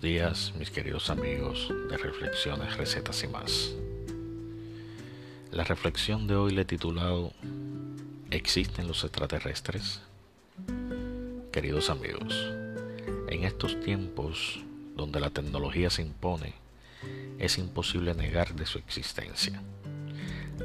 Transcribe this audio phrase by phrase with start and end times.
[0.00, 3.72] días, mis queridos amigos de Reflexiones, Recetas y más.
[5.52, 7.32] La reflexión de hoy le he titulado
[8.30, 10.00] ¿Existen los extraterrestres?
[11.52, 12.34] Queridos amigos,
[13.28, 14.60] en estos tiempos
[14.96, 16.54] donde la tecnología se impone,
[17.38, 19.62] es imposible negar de su existencia.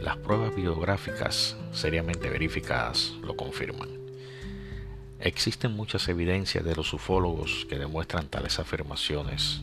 [0.01, 4.02] Las pruebas biográficas seriamente verificadas lo confirman.
[5.23, 9.61] Existen muchas evidencias de los ufólogos que demuestran tales afirmaciones.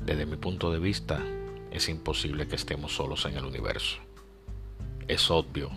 [0.00, 1.22] Desde mi punto de vista,
[1.70, 3.98] es imposible que estemos solos en el universo.
[5.06, 5.70] Es obvio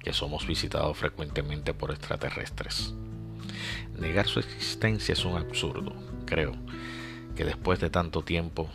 [0.00, 2.92] que somos visitados frecuentemente por extraterrestres.
[3.96, 5.94] Negar su existencia es un absurdo.
[6.26, 6.56] Creo
[7.36, 8.68] que después de tanto tiempo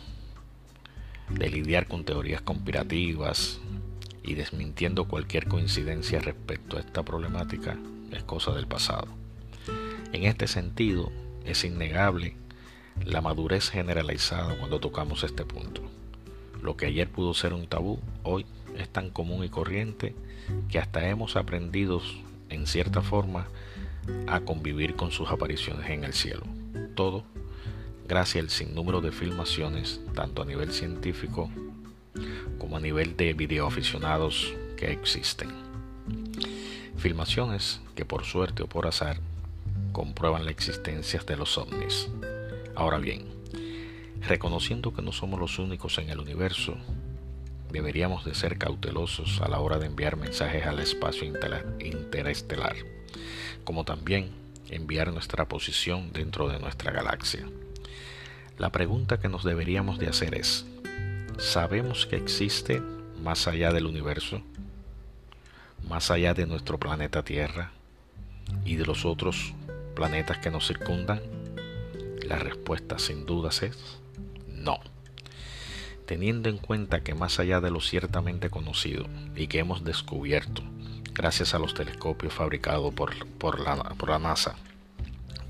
[1.28, 3.60] de lidiar con teorías conspirativas
[4.26, 7.78] y desmintiendo cualquier coincidencia respecto a esta problemática,
[8.12, 9.06] es cosa del pasado.
[10.12, 11.10] En este sentido,
[11.44, 12.34] es innegable
[13.04, 15.82] la madurez generalizada cuando tocamos este punto.
[16.62, 20.14] Lo que ayer pudo ser un tabú, hoy es tan común y corriente
[20.68, 22.02] que hasta hemos aprendido,
[22.48, 23.46] en cierta forma,
[24.26, 26.42] a convivir con sus apariciones en el cielo.
[26.94, 27.24] Todo
[28.08, 31.50] gracias al sinnúmero de filmaciones, tanto a nivel científico
[32.58, 35.50] como a nivel de videoaficionados que existen.
[36.96, 39.18] Filmaciones que por suerte o por azar
[39.92, 42.08] comprueban la existencia de los ovnis.
[42.74, 43.24] Ahora bien,
[44.26, 46.76] reconociendo que no somos los únicos en el universo,
[47.70, 51.26] deberíamos de ser cautelosos a la hora de enviar mensajes al espacio
[51.80, 52.76] interestelar,
[53.64, 54.30] como también
[54.70, 57.46] enviar nuestra posición dentro de nuestra galaxia.
[58.58, 60.66] La pregunta que nos deberíamos de hacer es,
[61.38, 62.80] ¿sabemos que existe
[63.22, 64.42] más allá del universo?
[65.88, 67.70] más allá de nuestro planeta Tierra
[68.64, 69.54] y de los otros
[69.94, 71.20] planetas que nos circundan?
[72.26, 73.98] La respuesta sin dudas es
[74.48, 74.80] no.
[76.06, 80.62] Teniendo en cuenta que más allá de lo ciertamente conocido y que hemos descubierto
[81.12, 84.56] gracias a los telescopios fabricados por, por, la, por la NASA,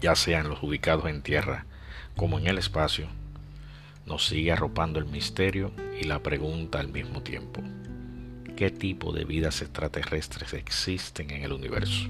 [0.01, 1.67] ya sean los ubicados en tierra
[2.15, 3.09] como en el espacio,
[4.07, 7.63] nos sigue arropando el misterio y la pregunta al mismo tiempo
[8.57, 12.09] qué tipo de vidas extraterrestres existen en el universo.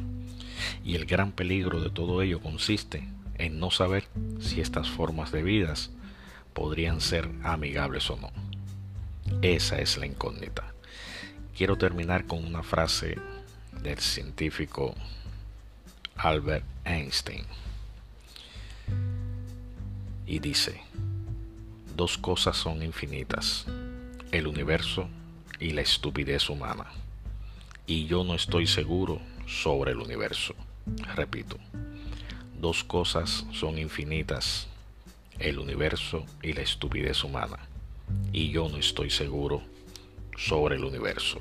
[0.84, 3.06] Y el gran peligro de todo ello consiste
[3.36, 4.04] en no saber
[4.40, 5.90] si estas formas de vidas
[6.54, 8.30] podrían ser amigables o no.
[9.42, 10.72] Esa es la incógnita.
[11.54, 13.18] Quiero terminar con una frase
[13.82, 14.94] del científico
[16.16, 17.44] Albert Einstein.
[20.26, 20.80] Y dice,
[21.96, 23.64] dos cosas son infinitas,
[24.30, 25.08] el universo
[25.58, 26.84] y la estupidez humana.
[27.86, 30.54] Y yo no estoy seguro sobre el universo.
[31.14, 31.56] Repito,
[32.60, 34.68] dos cosas son infinitas,
[35.38, 37.58] el universo y la estupidez humana.
[38.30, 39.62] Y yo no estoy seguro
[40.36, 41.38] sobre el universo.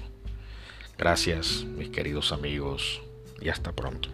[0.97, 3.01] Gracias, mis queridos amigos,
[3.41, 4.07] y hasta pronto.